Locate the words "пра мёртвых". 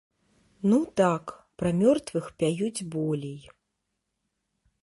1.63-2.25